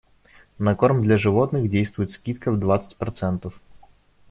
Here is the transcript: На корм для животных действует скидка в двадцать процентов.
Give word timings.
На 0.57 0.73
корм 0.75 1.03
для 1.03 1.15
животных 1.19 1.69
действует 1.69 2.11
скидка 2.11 2.51
в 2.51 2.57
двадцать 2.57 2.95
процентов. 2.95 3.61